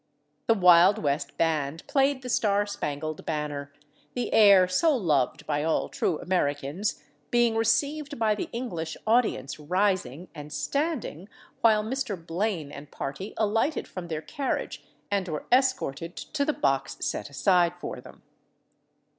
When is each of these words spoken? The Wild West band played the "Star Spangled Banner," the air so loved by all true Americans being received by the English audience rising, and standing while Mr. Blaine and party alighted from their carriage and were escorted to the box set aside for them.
The 0.47 0.55
Wild 0.55 0.97
West 0.97 1.37
band 1.37 1.85
played 1.85 2.23
the 2.23 2.29
"Star 2.29 2.65
Spangled 2.65 3.23
Banner," 3.23 3.71
the 4.15 4.33
air 4.33 4.67
so 4.67 4.95
loved 4.97 5.45
by 5.45 5.63
all 5.63 5.89
true 5.89 6.17
Americans 6.19 7.03
being 7.29 7.55
received 7.55 8.17
by 8.17 8.33
the 8.33 8.49
English 8.51 8.97
audience 9.05 9.59
rising, 9.59 10.27
and 10.33 10.51
standing 10.51 11.29
while 11.61 11.83
Mr. 11.83 12.15
Blaine 12.17 12.71
and 12.71 12.89
party 12.89 13.35
alighted 13.37 13.87
from 13.87 14.07
their 14.07 14.23
carriage 14.23 14.83
and 15.11 15.27
were 15.27 15.45
escorted 15.51 16.15
to 16.17 16.45
the 16.45 16.51
box 16.53 16.97
set 17.01 17.29
aside 17.29 17.75
for 17.79 18.01
them. 18.01 18.23